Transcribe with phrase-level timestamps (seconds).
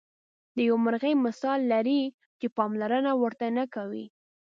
[0.55, 2.01] د یوې مرغۍ مثال لري
[2.39, 4.05] چې پاملرنه ورته نه کوئ.